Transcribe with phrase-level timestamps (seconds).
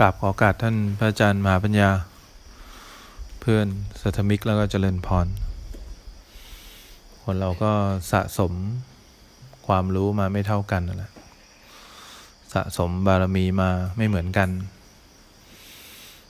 [0.00, 1.90] กราบขอโอกาสท่านพระอาจารย์มหาปัญญา
[3.40, 3.66] เพื่อน
[4.00, 5.26] สัทมิกแล้วก็เจริญพร
[7.22, 7.72] คนเราก็
[8.12, 8.52] สะสม
[9.66, 11.12] ความรู้มาไม่เท่ากันนั่นแหละ
[12.54, 14.48] สะสมบารมีมาไม่เหมือนกัน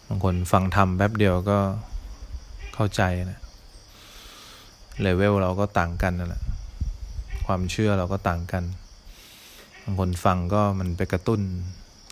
[0.07, 1.59] บางคนฟังธรรมแป๊บเดียวก็
[2.75, 3.41] เข้าใจนะ
[5.01, 6.43] เลเวลเราก็ต่างกันนั่นแหละ
[7.47, 8.65] ความเชื่อเราก็ต่างกัน
[9.83, 11.41] บางคนฟังก็มันไปกระตุ้น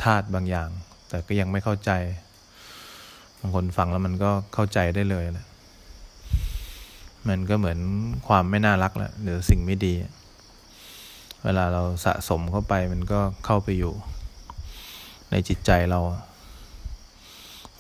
[0.03, 0.71] ธาตุบางอย่าง
[1.13, 1.91] แต่ก็ยังไม่เข้าใจ
[3.41, 5.47] บางคนฟังแล้วมันก็เข้าใจได้เลยแหละ
[7.29, 7.79] มันก็เหมือน
[8.29, 9.95] ความไม่น่ารักแหละหรือสิ่งไม่ดี
[11.45, 13.93] เวลาเราสะสมเข้าไปมันก็เข้าไปอยู่
[15.31, 16.01] ในจิตใจเรา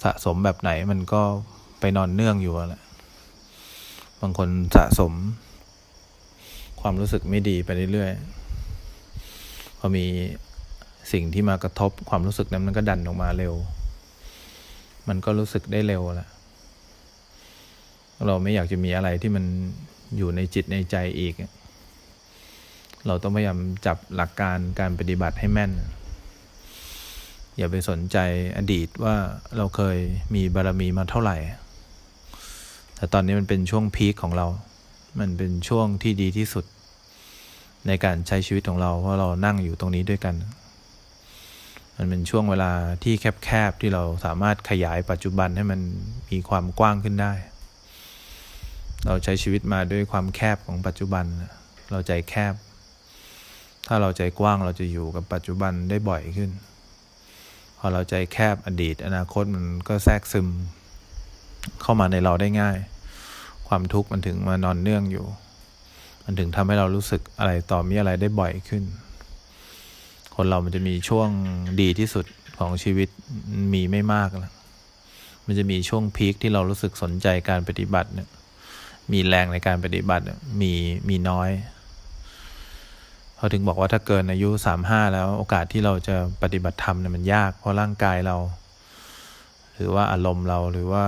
[0.04, 1.22] สะสมแบบไหนมันก็
[1.80, 2.82] ไปนอนเนื่องอยู่แหละ
[4.20, 5.12] บางคนสะสม
[6.80, 10.06] ความรู้สึกไม่ดีไปเรื่อยๆพอมี
[11.12, 13.54] สิ่งที่มากระทบความรู้สึกนั้นมันก็ดันออกมาเร็ว
[15.08, 16.28] มันก็รู้สึกได้เร็วแหละ
[18.26, 19.44] เราไม่อยากจะมีอะไรที่มัน
[20.16, 21.34] อยู่ในจิตในใจอีก
[23.06, 25.72] เราต้องพยายามจับหลักการการปฏิบัติให้แม่น
[27.56, 28.18] อย่าไปสนใจ
[28.56, 29.16] อดีตว่า
[29.56, 29.98] เราเคย
[30.34, 31.36] มีบารมีมาเท่าไหร่
[32.96, 34.46] แต่ตอนนี้มันเป็นช่วงพีคของเรา
[35.20, 36.64] มันเป็นช่วงที่ดีที่สุด
[37.86, 40.34] ในการใช้ชีวิตของเรา เพราะเรานั่งอยู่ตรงนี้ด้วยกัน
[42.02, 42.72] มันเป็นช่วงเวลา
[43.02, 43.14] ที่
[43.44, 45.80] แคบๆที่เราสามารถขยายปัจจุบันให้มัน
[46.30, 47.32] มีความกว้างขึ้นได้
[49.06, 51.24] เราใช้ชีวิตมาด้วยความแคบของปัจจุบัน
[51.90, 52.54] เราใจแคบ
[53.86, 56.50] ถ้าเราใจกว้างเราจะอยู่กับปัจจุบันได้บ่อยขึ้น
[57.78, 60.48] พอเราใจแคบอดีต อนาคตมันก็แทรกซึม
[61.82, 62.76] เข้ามาในเราได้ง่าย
[63.68, 65.26] ความทุกข์มันถึงมานอนเนื่องอยู่
[66.24, 68.82] มันถึงทำให้เรารู้สึกอะไรต่อมีอะไรได้บ่อยขึ้น
[70.34, 71.28] คนเรามันจะมีช่วง
[71.80, 72.24] ดีที่สุด
[72.58, 73.08] ของชีวิต
[73.74, 74.52] มีไม่มากแล้ว
[75.46, 78.28] มันจะมีช่วงพีคที่เรารู้สึกสนใจการปฏิบัติเนี่ย
[79.12, 80.24] มีแรงในการปฏิบัติ
[80.60, 80.72] มี
[81.08, 81.50] มีน้อย
[83.36, 88.36] เขาถึงบอกว่าถ้าเกินอายุสามห้าแล้วโอกาสที่เราจะปฏิบัติธรรมเนี่ยมันยาก เพราะร่างกายเรา
[89.74, 91.04] หรือว่าอารมณ์เราหรือว่า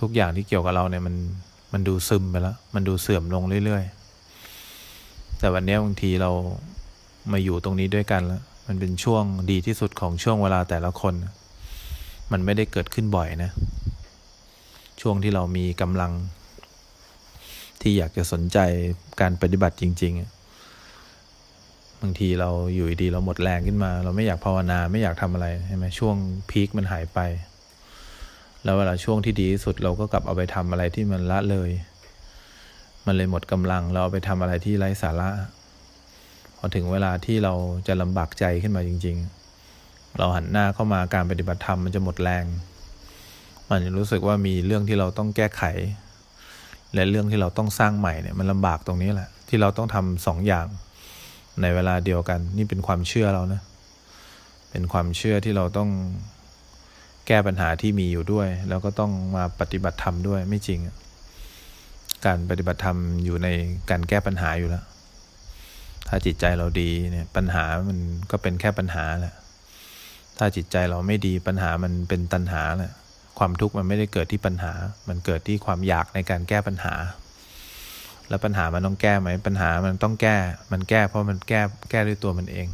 [0.00, 1.14] ทุกอย่างที่เกี่ยวกับเราเนี่ยมัน
[1.72, 6.30] มันดูซึมไปแล้ว มันดูเสื่อมลงเรื่อยๆ แต่วันนี้บางทีเรา
[7.30, 11.14] มาอยู่ตรงนี้ด้วยกันแล้วมันเป็นช่วงดีที่สุดของช่วงเวลาแต่ละคน
[12.32, 13.50] มันไม่ได้เกิดขึ้นบ่อยนะ
[15.00, 16.12] ช่วงที่เรามีกำลัง
[17.80, 18.58] ที่อยากจะสนใจ
[19.20, 20.12] การปฏิบัติจริง
[20.88, 26.16] ๆ บางทีเราอยู่ดีเราหมดแรงขึ้นมา เราไม่อยากภาวนาไม่อยากทำอะไรใช่ไหมช่วง
[26.50, 27.18] พีคมันหายไป
[28.64, 31.70] แล้วเวลาช่วงที่ดีที่สุดเราก็กลับเอาไปทำอะไรที่มันละเลย
[33.06, 35.28] มันเลยหมดกำลังเราเอาไปทำอะไรที่ไร้สาระ
[36.62, 37.54] อถึงเวลาที่เรา
[37.86, 39.16] จะลำบากใจขึ้นมาจริง
[39.66, 42.44] ๆ เราหันหน้าเข้ามาการปฏิบัติธรรมมันจะหมดแรง
[43.68, 45.62] มันรู้สึกว่ามีเรื่องที่เราต้องแก้ไข
[46.94, 50.66] และเรื่องที่เราต้องสร้างใหม่เนี่ยมันลำบากตรงนี้แหละ ที่เราต้องทำสองอย่าง
[51.62, 53.60] ในเวลาเดียวกัน นี่เป็นความเชื่อเรานะ
[54.70, 55.90] เป็นความเชื่อที่เราต้อง
[57.26, 60.80] แก้ปัญหาที่มีอยู่ด้วย แล้วก็ต้องมาปฏิบัติธรรมด้วยไม่จริง
[62.26, 63.48] การปฏิบัติธรรมอยู่ใน
[63.90, 64.84] การแก้ปัญหาอยู่แล้ว
[66.14, 67.98] ถ้าจิตใจเราดีเนี่ยปัญหามัน
[68.30, 69.34] ก็เป็นแค่ปัญหาแหละ
[70.38, 72.92] ถ้าจิตใจเราไม่ดีปัญหามันเป็นตัณหาแหละ
[73.38, 74.72] ความทุกข์มันไม่ได้เกิดที่ปัญหา
[75.08, 76.94] มันเกิดที่ความอยากในการแก้ปัญหา
[78.28, 80.36] แล้วปัญหามันต้องแก้ไหมปัญหามันต้องแก้
[80.72, 82.66] มันแก้เพราะมันแก้แก้ด้วยตัวมันเอง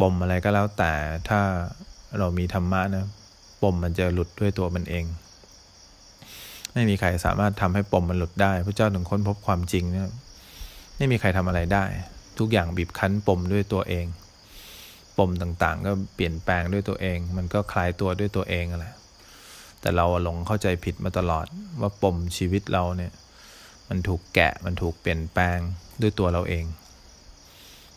[0.00, 0.92] ปมอะไรก็แล้วแต่
[1.28, 1.40] ถ้า
[2.18, 3.06] เรามีธรรมะนะ
[3.62, 5.04] ปมมันจะหลุดด้วยตัวมันเอง
[6.72, 10.12] ไม่มีใครสามารถทำให้ปมมันหลุดได้พระเจ้าถึงค้นพบความจริงนะ
[11.02, 11.84] ไม่มีใครทำอะไรได้
[12.38, 14.06] ทุกอย่างบีบคั้นปมด้วยตัวเอง
[15.18, 18.94] ปมต่างๆ ก็เปลี่ยนแปลงด้วยตัวเอง มันก็คลายตัวด้วยตัวเองแหละ
[19.80, 21.46] แต่เราหลงเข้าใจผิดมาตลอด
[21.80, 23.12] ว่าปมชีวิตเราเนี่ย
[23.88, 25.58] มันถูกแกะมันถูกเปลี่ยนแปลง
[26.02, 26.64] ด้วยตัวเราเอง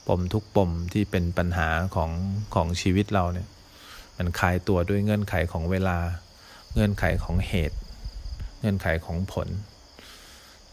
[0.08, 2.12] ปมทุกปมที่เป็นปัญหาของ
[2.56, 3.48] ของชีวิตเราเนี่ย
[4.18, 5.98] มันคลายตัวด้วยเงื่อนไขของเวลา
[6.74, 7.78] เงื่อนไขของเหตุ
[8.60, 9.50] เงื่อนไขของผล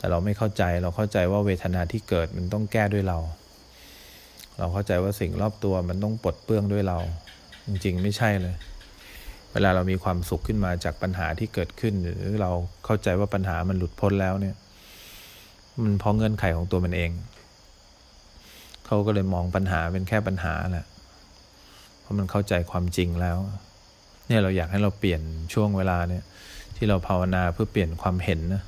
[0.03, 3.19] แต่เราไม่เข้าใจเราเข้าใจว่าเวทนาที่เกิดมันต้องแก้ด้วยเรา
[4.59, 6.99] เราเข้าใจว่าสิ่งรอบตัวมันต้องปลดเปลื้องด้วยเรา
[7.67, 8.55] จริงๆ ไม่ใช่เลย
[9.53, 12.51] เวลาเรามีความสุขขึ้นมาจากปัญหาที่เกิดขึ้น หรือเรา
[12.85, 14.57] เข้าใจว่าปัญหามันหลุดพ้นแล้วเนี่ย
[15.83, 17.11] มันเพราะเงื่อนไขของตัวมันเอง
[18.87, 20.87] เขาก็เลยมองปัญหาเป็นแค่ปัญหาแหละ
[22.01, 23.39] เพราะมันเข้าใจความจริงแล้ว
[24.29, 25.21] เนี่ยเราอยากให้เราเปลี่ยน
[25.55, 26.25] ช่วงเวลาเนี่ย
[26.77, 28.63] ที่เราภาวนาเพื่อเปลี่ยนความเห็นนะ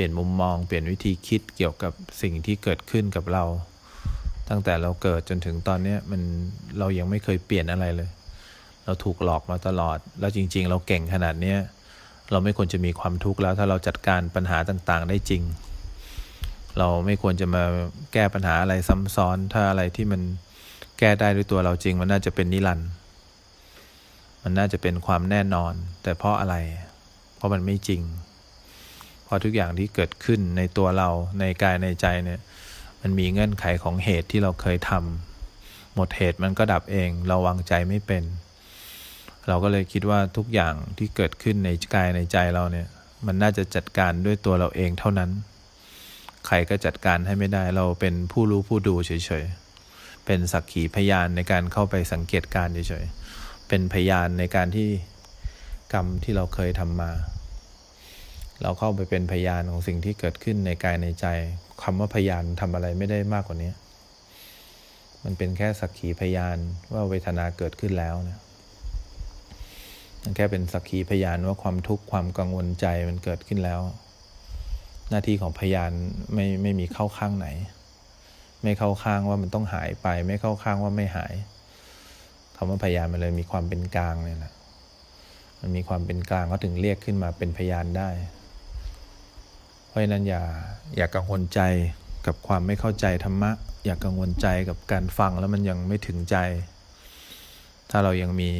[0.00, 1.92] ลี่ยนมุมมอง เปลี่ยนวิธีคิดเกี่ยวกับ
[2.22, 3.44] สิ่งที่เกิดขึ้นกับเรา
[4.48, 6.22] ตั้งแต่เราเกิดจนถึงตอนนี้มัน
[6.78, 8.10] เรายังไม่เคยเปลี่ยนอะไรเลย
[8.84, 11.58] เราถูกหลอกมาตลอด แล้วจริง ๆ เราเก่งขนาดเนี้ย
[12.30, 15.42] เราไม่ควรจะมีความทุกข์แล้ว ถ้าเราจัดการปัญหาต่างๆ ได้จริง
[16.78, 17.62] เราไม่ควรจะมา
[18.12, 20.20] แก้ปัญหาอะไรซ้ำซ้อน ถ้าอะไรที่มัน
[20.98, 22.88] แก้ได้ด้วยตัวเราจริง มันน่าจะเป็นนิรันดร์
[24.42, 26.56] มันน่าจะเป็นความแน่นอน แต่เพราะอะไร
[27.36, 28.02] เพราะมันไม่จริง
[29.30, 31.08] ราะทุกอย่างที่เกิดขึ้นในตัวเรา
[31.40, 32.40] ในกายในใจเนี่ย
[33.00, 38.24] มันมีเงื่อนไขของเหตุที่เราเคยทำหมดเหตุมันก็ดับเองเราวางใจไม่เป็น
[39.48, 42.86] เราก็เลยคิดว่าทุกอย่างที่เกิดขึ้นในกายในใจเราเนี่ย
[43.26, 45.30] มันน่าจะจัดการด้วยตัวเราเองเท่านั้น
[46.46, 49.12] ใครก็จัดการให้ไม่ได้เราเป็นผู้รู้ผู้ดูเฉ
[49.42, 54.88] ยๆ เป็นสักขีพยานในการเข้าไปสังเกตการเฉยๆ เป็นพยานในการที่
[55.92, 57.10] กรรมที่เราเคยทำมา
[58.62, 61.26] เราเข้าไปเป็นพยานของสิ่งที่เกิดขึ้นในกายในใจ
[61.82, 63.72] คำว่าพยานทำอะไรไม่ได้มากกว่านี้
[65.24, 66.56] มันเป็นแค่สักขีพยาน
[66.94, 68.40] ว่าเวทนาเกิดขึ้นแล้วเนี่ย
[70.22, 73.80] มันแค่เป็นสักขีพยานว่าความทุกข์ความกังวลใจมันเกิดขึ้นแล้ว
[75.10, 75.92] หน้าที่ของพยาน
[76.34, 77.48] ไม่ไม่มีเข้าข้างไหน
[78.62, 81.34] ไม่เข้าข้างว่ามันต้องหายไป ไม่เข้าข้างว่าไม่หาย
[82.56, 84.52] คำว่าพยานมันเลยมีความเป็นกลางเนี่ยแหละ
[85.60, 88.08] มันมีความเป็นกลางเขาถึงเรียกขึ้นมาเป็นพยานได้
[89.90, 90.42] เพราะฉะนั้นอย่า
[90.96, 91.60] อย่ากังวลใจ
[92.26, 93.50] กับความไม่เข้าใจธรรมะ
[93.84, 96.36] อย่ากังวลใจกับการฟังแล้วมันยังไม่ถึงใจ
[97.90, 98.50] ถ้าเรายังมี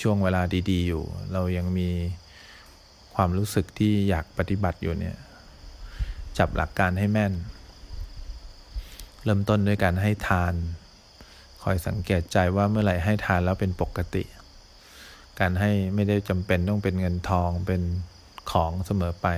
[0.00, 1.88] ช่วงเวลาดี ๆ อยู่ เรายังมี
[3.14, 5.16] ความรู้สึกที่อยากปฏิบัติอยู่เนี่ย
[6.38, 7.32] จับหลักการให้แม่น
[9.24, 10.54] เริ่มต้นด้วยการให้ทาน
[11.62, 14.24] คอยสังเกตใจว่าเมื่อไหร่ให้ทานแล้วเป็นปกติ
[15.40, 17.82] การให้ไม่ได้จำเป็นต้องเป็นเงินทองเป็น
[18.50, 19.28] ของเสมอไป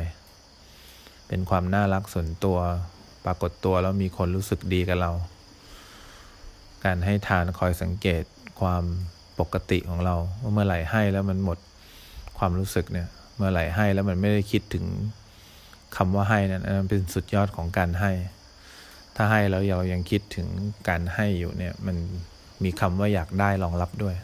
[1.35, 2.59] เป็นความน่ารักส่วนตัว
[3.25, 5.11] ปรากฏตัวแล้วมีคนรู้สึกดีกับเรา
[6.85, 8.23] การให้ทานคอยสังเกต
[8.61, 8.85] ความ
[9.41, 11.59] ปกติของเราว่าเมื่อไหร่ให้แล้วมันหมด
[12.39, 14.85] ความรู้สึกเนี่ย เมื่อไหร่ให้แล้วมันไม่ได้คิดถึง
[15.97, 18.13] คำว่าให้นั่นเป็นสุดยอดของการให้
[19.17, 20.47] ถ้าให้แล้วเรายังคิดถึง
[20.89, 21.97] การให้อยู่เนี่ย มัน
[22.65, 24.15] มีคำว่าอยากได้รองรับด้วย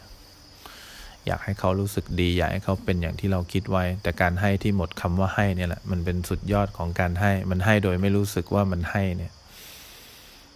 [1.29, 9.33] อยากให้เขารู้สึกดี อยากให้เขาเป็นอย่างที่เราคิดไว้ แต่การให้ที่หมดคำว่าให้เนี่ยแหละมันเป็นสุดยอดของการให้ มันให้โดยไม่รู้สึกว่ามันให้เนี่ย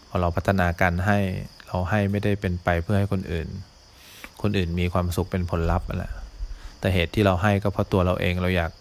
[0.07, 1.19] พอเราพัฒนาการให้
[1.67, 3.47] เราให้ไม่ได้เป็นไปเพื่อให้คนอื่น
[4.41, 6.11] คนอื่นมีความสุขเป็นผลลัพธ์แหละ
[6.79, 8.71] แต่เหตุที่เราให้ก็เพราะตัวเราเองเราอยาก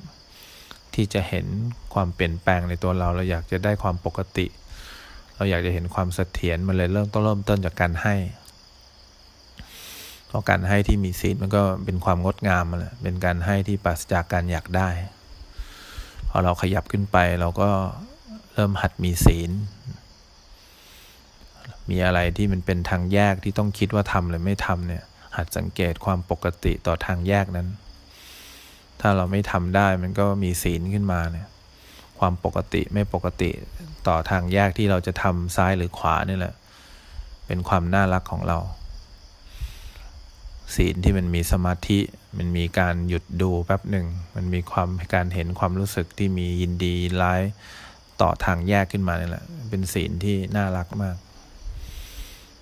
[0.95, 1.47] ที่จะเห็น
[1.95, 4.47] ความเปลี่ยนแปลงในตัวเรา เราอยากจะได้ความปกติ
[5.37, 8.15] เราอยากจะเห็นความเสถียรมันเลยเริ่มต้องเริ่มต้นจากการให้
[10.33, 14.89] เพราะการให้ที่มีศีลมันก็เป็นความงดงามแหละเป็นการให้ที่ปราศจากการอยากได้
[16.29, 17.71] พอเราขยับขึ้นไปเราก็
[18.55, 19.51] เริ่มหัดมีศีล
[21.91, 25.05] มีอะไรที่มันเป็นทางแยกที่ต้องคิดว่าทำหรือไม่ทำเนี่ย
[25.37, 27.69] หัดสังเกตความปกติต่อทางแยกนั้น
[29.01, 31.49] ถ้าเราไม่ทำได้มันก็มีศีลขึ้นมาเนี่ย
[32.19, 33.51] ความปกติไม่ปกติ
[34.09, 36.55] ต่อทางแยกที่เราจะทำซ้ายหรือขวานี่แหละ
[37.47, 38.59] เป็นความน่ารักของเรา
[40.77, 41.99] ศีลที่มันมีสมาธิ
[42.39, 44.07] มันมีการหยุดดูแป๊บหนึ่ง
[44.37, 47.43] มันมีความการเห็นความรู้สึกที่มียินดีร้าย
[48.21, 51.17] ต่อทางแยกขึ้นมานี่แหละ เป็นศีลที่น่ารักมาก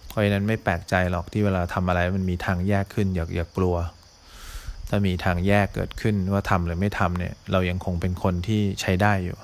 [0.09, 3.77] เพราะฉะนั้นไม่แปลกใจหรอกที่เวลาทำอะไรมันมีทางแยกขึ้นอย่าอย่ากลัว
[4.89, 9.39] ถ้ามีทางแยกเกิดขึ้นว่าทำหรือไม่ทำเนี่ย เรายังคงเป็นคนที่ใช้ได้อยู่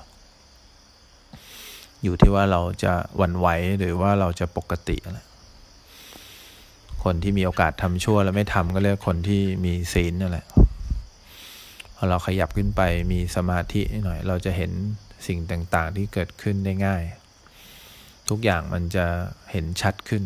[2.03, 3.47] อยู่ที่ว่าเราจะวันไหว
[3.79, 5.19] หรือว่าเราจะปกติอะไร
[7.07, 10.45] คนที่มีโอกาสทำชั่วแล้วไม่ทำก็เรียกคนที่มีศีลนั่นแหละ
[11.95, 14.71] พอเราขยับขึ้นไปมีสมาธิหน่อย เราจะเห็น
[15.27, 17.03] สิ่งต่างๆที่เกิดขึ้นได้ง่าย
[18.29, 19.05] ทุกอย่างมันจะ
[19.51, 20.23] เห็นชัดขึ้น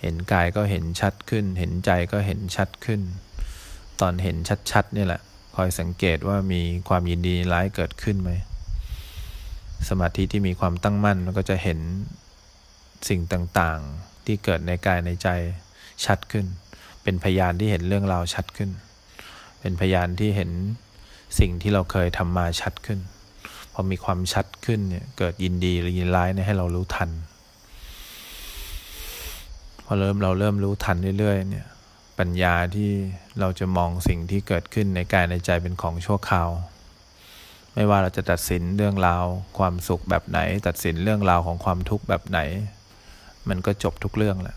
[0.00, 3.00] เห็นกายก็เห็นชัดขึ้น เห็นใจก็เห็นชัดขึ้น
[4.00, 4.36] ตอนเห็น
[4.70, 5.20] ชัดๆนี่แหละ
[5.56, 8.30] คอยสังเกตว่ามีความยินดีร้ายเกิดขึ้นไหม
[9.88, 11.78] สมาธิที่มีความตั้งมั่นมันก็จะเห็น
[13.08, 15.28] สิ่งต่างๆ ที่เกิดในกายในใจ
[16.04, 16.46] ชัดขึ้น
[17.02, 18.70] เป็นพยานที่เห็นเรื่องราวชัดขึ้น
[19.60, 20.50] เป็นพยานที่เห็น
[21.38, 23.00] สิ่งที่เราเคยทำมาชัดขึ้น
[23.72, 27.10] พอมีความชัดขึ้นเนี่ยเกิดยินดีหรือยินร้ายเนี่ยให้เรารู้ทัน
[29.84, 31.66] พอเริ่มเราเริ่มรู้ทันเรื่อยๆเนี่ย
[32.18, 32.90] ปัญญาที่
[33.40, 36.48] เราจะมองสิ่งที่เกิดขึ้นในกายในใจเป็นของชั่วคราว
[37.74, 39.24] ไม่ว่าเราจะตัดสินเรื่องราว
[39.58, 42.40] ความสุขแบบไหน ตัดสินเรื่องราวของความทุกข์แบบไหน
[43.48, 44.56] มันก็จบทุกเรื่องแหละ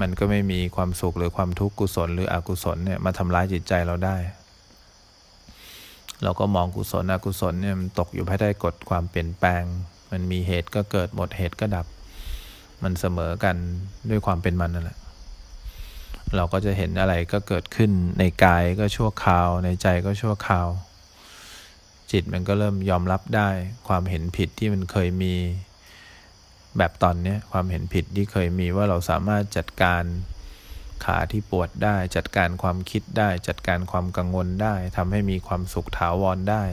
[0.00, 4.16] มันก็ไม่มีความสุขหรือความทุกข์กุศลหรืออกุศลเนี่ยมาทำร้ายจิตใจเราได้
[6.22, 9.62] เราก็มองกุศลอกุศลเนี่ยมันตกอยู่ภายใต้กฎความเปลี่ยนแปลง
[10.10, 11.86] มันมีเหตุก็เกิดหมดเหตุก็ดับ
[12.82, 13.56] มันเสมอกัน
[14.10, 14.98] ด้วยความเป็นมันนั่นแหละ
[16.36, 20.68] เราก็จะเห็นอะไรก็เกิดขึ้นในกายก็ชั่วคราว ในใจก็ชั่วคราว
[22.12, 23.48] จิตมันก็เริ่มยอมรับได้
[23.88, 25.34] ความเห็นผิดที่มันเคยมี
[26.78, 30.04] แบบตอนนี้ความเห็นผิดที่เคยมีว่าเราสามารถจัดการ
[31.04, 36.64] ขาที่ปวดได้ จัดการความคิดได้ จัดการความกังวลได้ทำให้มีความสุขถาวรได้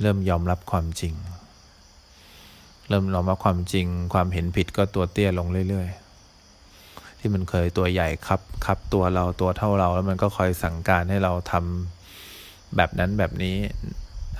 [0.00, 1.14] เริ่มยอมรับความจริง
[2.88, 13.56] เริ่มยอมรับความจริง ความเห็นผิดก็ตัวเตี้ยลงเรื่อยๆ ที่มันเคยตัวใหญ่ครับครับตัวเราตัวเท่าเราแล้วมันก็คอยสั่งการให้เราทำแบบนั้นแบบนี้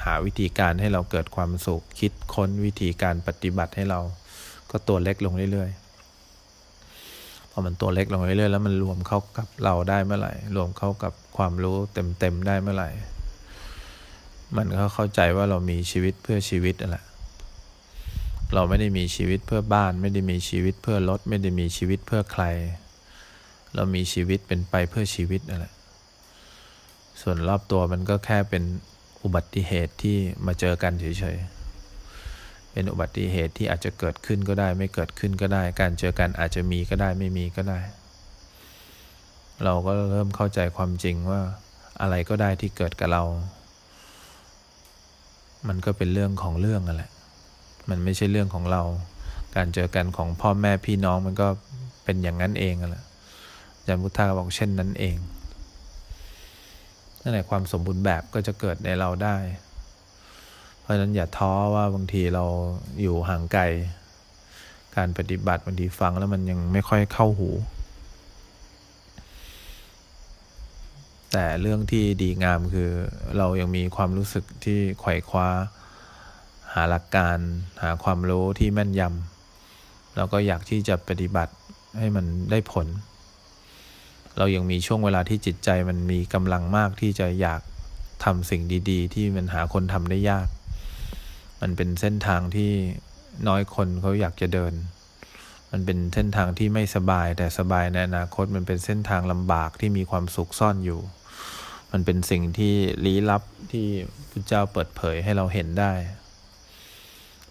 [0.05, 4.00] หาวิธีการให้เราเกิดความสุข คิดค้นวิธีการปฏิบัติให้เรา
[4.71, 12.90] ก็ตัวเล็กลงเรื่อยๆพอมันตัวเล็กลงเรื่อยๆแล้วมันรวมเข้ากับเราได้เมื่อไหร่ รวมเข้ากับความรู้เต็มๆได้เมื่อไหร่
[14.57, 17.05] มันก็เข้าใจว่าเรามีชีวิตเพื่อชีวิตนั่นแหละ
[18.55, 22.45] เราไม่ได้มีชีวิตเพื่อบ้าน ไม่ได้มีชีวิตเพื่อรถ ไม่ได้มีชีวิตเพื่อใคร
[23.75, 25.75] เรามีชีวิตเป็นไปเพื่อชีวิตนั่นแหละ
[27.21, 28.62] ส่วนรอบตัวมันก็แค่เป็น
[29.28, 30.16] อุบัติเหตุที่
[30.47, 37.78] มาเจอกันเฉยๆ เป็นอุบัติเหตุที่อาจจะเกิดขึ้นก็ได้ ไม่เกิดขึ้นก็ได้ การเจอกันอาจจะมีก็ได้ไม่มีก็ได้
[39.64, 41.40] เราก็เริ่มเข้าใจความจริงว่า
[42.00, 43.23] อะไรก็ได้ที่เกิดกับเรา
[45.68, 47.11] มันก็เป็นเรื่องของเรื่องนั่นแหละ
[47.88, 48.82] มันไม่ใช่เรื่องของเรา
[49.56, 51.49] การเจอกันของพ่อแม่พี่น้องมันก็
[52.04, 53.04] เป็นอย่างนั้นเองนั่นแหละ
[53.76, 55.16] อาจารย์พุทธาบอกเช่นนั้นเอง
[57.28, 59.37] นั่นแหละความสมบูรณ์แบบก็จะเกิดในเราได้
[60.80, 62.44] เพราะฉะนั้นอย่าท้อว่าบางทีเรา
[63.02, 63.62] อยู่ห่างไกล
[64.97, 67.50] การปฏิบัติบางทีฟังแล้วมันยังไม่ค่อยเข้าหู
[71.32, 72.90] แต่เรื่องที่ดีงามคือ
[73.38, 75.49] เรายังมีความรู้สึกที่ไขว่คว้า
[76.73, 77.38] หาหลักการ
[77.82, 81.54] หาความรู้ที่แม่นยำแล้วก็อยากที่จะปฏิบัติ
[81.99, 82.87] ให้มันได้ผล
[84.38, 87.61] เรายังมีช่วงเวลาที่จิตใจมันมีกำลังมากที่จะอยาก
[88.25, 90.49] ทำสิ่งดี ๆ ที่มันหาคนทำได้ยาก
[91.61, 92.73] มันเป็นเส้นทางที่
[93.49, 94.73] น้อยคนเขาอยากจะเดิน
[95.73, 101.00] มันเป็นเส้นทางที่ไม่สบาย แต่สบายในอนาคตมันเป็นเส้นทางลำบากที่มีความสุขซ่อนอยู่
[101.92, 103.42] มันเป็นสิ่งที่ลี้ลับ
[103.73, 103.87] ที่
[104.30, 105.92] พระเจ้าเปิดเผยให้เราเห็นได้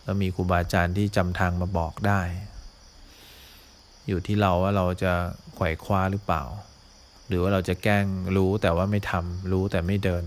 [0.04, 2.22] แล้วมีครูบาอาจารย์ที่จำทางมาบอกได้
[4.08, 5.14] อยู่ที่เราว่าเราจะ
[5.56, 6.44] ไขว่คว้าหรือเปล่า
[7.28, 8.06] หรือว่าเราจะแกล้ง
[8.38, 10.24] รู้แต่ว่าไม่ทำรู้แต่ไม่เดิน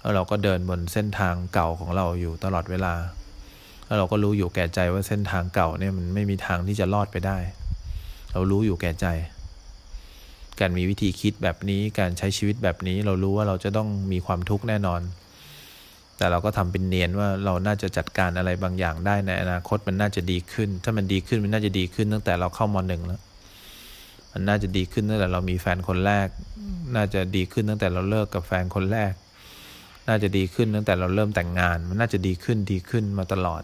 [0.00, 2.94] แล้วเราก็เดินบนเส้นทางเก่าของเราอยู่ตลอดเวลา
[3.86, 7.38] แล้วเราก็รู้อยู่แก่ใจว่าเส้นทางเก่าเนี่ยมันไม่มีทางที่จะรอดไปได้
[8.32, 9.06] เรารู้อยู่แก่ใจ
[10.60, 15.00] การมีวิธีคิดแบบนี้การใช้ชีวิตแบบนี้ เรารู้ว่าเราจะต้องมีความทุกข์แน่นอน
[16.16, 23.20] แต่เราก็ทำเป็นเนียนว่าเราน่าจะจัดการอะไรบางอย่างได้ในอนาคตมันน่าจะดีขึ้น ถ้ามันดีขึ้นมันน่าจะดีขึ้นตั้งแต่เราเข้ามหนึ่งแล้ว
[24.36, 26.28] มันน่าจะดีขึ้นตั้งแต่เรามีแฟนคนแรก
[26.96, 29.12] น่าจะดีขึ้นตั้งแต่เราเลิกกับแฟนคนแรก
[30.08, 33.62] น่าจะดีขึ้นตั้งแต่เราเริ่มแต่งงาน มันน่าจะดีขึ้นดีขึ้นมาตลอด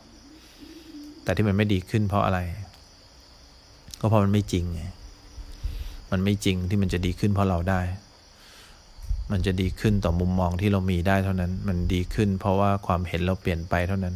[1.22, 2.40] แต่ที่มันไม่ดีขึ้นเพราะอะไร
[4.00, 4.82] ก็เพราะมันไม่จริงไง
[6.10, 7.80] มันไม่จริงที่มันจะดีขึ้นเพราะเราได้
[9.32, 14.14] มันจะดีขึ้นต่อมุมมองที่เรามีได้เท่านั้น มันดีขึ้น เพราะว่าความเห็นเราเปลี่ยนไปเท่านั้น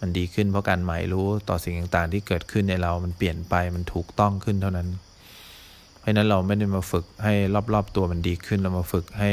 [0.00, 5.09] มันดีขึ้นเพราะการหมายรู้ต่อสิ่งต่างๆ ที่เกิดขึ้นในเรา มันเปลี่ยนไป มันถูกต้องขึ้นเท่านั้นเพ
[6.10, 7.34] ราะนั้นเราไม่ได้มาฝึกให้
[7.74, 9.30] รอบๆตัวมันดีขึ้น เรามาฝึกให้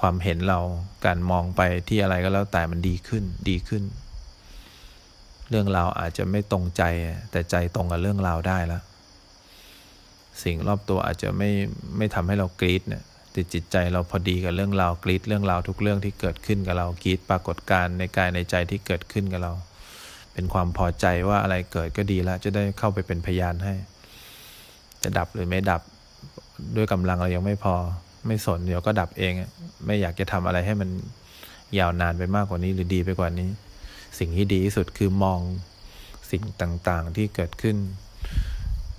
[0.00, 0.58] ความเห็นเรา
[1.06, 3.82] การมองไปที่อะไรก็แล้วแต่มันดีขึ้นดีขึ้น
[5.50, 6.82] เรื่องราวอาจจะไม่ตรงใจ
[7.30, 8.82] แต่ใจตรงกับเรื่องราวได้แล้ว
[10.42, 11.50] สิ่งรอบตัวอาจจะไม่
[11.96, 13.02] ไม่ทำให้เรากรี๊ดเนี่ย
[13.34, 19.52] ติดจิตใจเราพอดีกับเรื่องราวกรี๊ดเรื่องราวทุกเรื่องที่เกิดขึ้นกับเรากรี๊ดปรากฏการในกายในใจที่เกิดขึ้นกับเรา
[20.32, 23.74] เป็นความพอใจว่าอะไรเกิดก็ดีแล้วจะได้เข้าไปเป็นพยานให้
[25.02, 25.82] จะดับหรือไม่ดับ
[26.76, 27.74] ด้วยกำลังเรายังไม่พอ
[28.26, 29.32] ไม่สนเดี๋ยวก็ดับเอง
[29.86, 30.90] ไม่อยากจะทำอะไรให้มัน
[31.78, 33.48] ยาวนานไปมากกว่านี้หรือดีไปกว่านี้
[34.18, 35.40] สิ่งที่ดีที่สุดคือมอง
[36.30, 37.76] สิ่งต่างๆที่เกิดขึ้น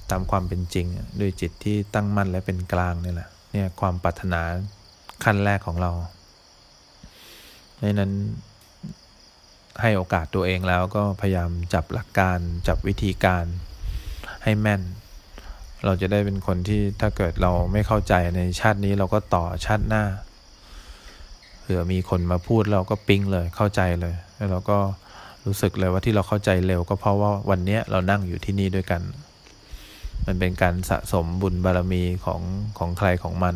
[0.09, 0.85] ตามความเป็นจริง
[1.19, 4.41] ด้วยจิตที่ตั้งมั่นและเป็นกลางนี่แหละเนี่ยความปรารถนา
[5.23, 5.91] ขั้นแรกของเรา
[7.81, 8.11] ดังนั้น
[9.81, 13.45] ให้โอกาสตัวเองแล้วก็พยายามจับหลักการจับวิธีการ
[14.43, 14.81] ให้แม่น
[15.85, 20.03] เราจะได้เป็นคนที่ถ้าเกิดเราไม่เข้าใจในชาตินี้เราก็ต่อชาติหน้า
[21.61, 24.77] เผื่อมีคนมาพูดเราก็ปิ๊งเลยเข้าใจเลย แล้วเราก็
[25.45, 29.01] รู้สึกเลยว่าที่เราเข้าใจเร็ว ก็เพราะว่าวันนี้เรานั่งอยู่ที่นี่ด้วยกัน
[30.25, 32.41] มันเป็นการสะสมบุญบารรมีของ
[32.77, 33.55] ของใครของมัน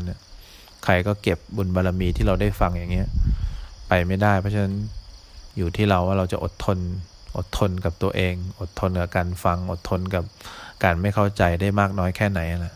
[0.83, 3.07] ใครก็เก็บบุญบารรมีที่เราได้ฟังอย่างเงี้ย
[3.87, 4.73] ไปไม่ได้ เพราะฉะนั้น
[5.57, 6.79] อยู่ที่เราว่าเราจะอดทน
[7.37, 10.23] อดทนกับตัวเอง อดทนกับการฟัง อดทนกับ
[10.83, 12.73] การไม่เข้าใจได้มากน้อยแค่ไหนนะ